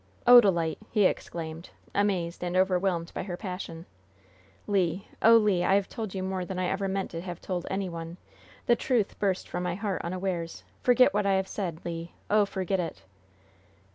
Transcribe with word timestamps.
"Odalite!" 0.25 0.79
he 0.89 1.05
exclaimed, 1.05 1.69
amazed 1.93 2.43
and 2.43 2.57
overwhelmed 2.57 3.11
by 3.13 3.21
her 3.21 3.37
passion. 3.37 3.85
"Le! 4.65 5.01
Oh, 5.21 5.37
Le! 5.37 5.63
I 5.63 5.75
have 5.75 5.87
told 5.87 6.15
you 6.15 6.23
more 6.23 6.43
than 6.43 6.57
I 6.57 6.75
meant 6.87 7.13
ever 7.13 7.19
to 7.21 7.21
have 7.21 7.39
told 7.39 7.67
any 7.69 7.87
one! 7.87 8.17
The 8.65 8.75
truth 8.75 9.19
burst 9.19 9.47
from 9.47 9.61
my 9.61 9.75
heart 9.75 10.01
unawares. 10.03 10.63
Forget 10.81 11.13
what 11.13 11.27
I 11.27 11.33
have 11.33 11.47
said, 11.47 11.81
Le! 11.85 12.07
Oh, 12.31 12.47
forget 12.47 12.79
it!" 12.79 13.03